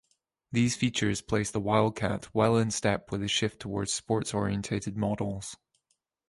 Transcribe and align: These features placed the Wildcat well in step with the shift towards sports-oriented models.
These 0.51 0.75
features 0.75 1.21
placed 1.21 1.53
the 1.53 1.59
Wildcat 1.59 2.33
well 2.33 2.57
in 2.57 2.71
step 2.71 3.11
with 3.11 3.21
the 3.21 3.27
shift 3.27 3.59
towards 3.59 3.93
sports-oriented 3.93 4.97
models. 4.97 5.57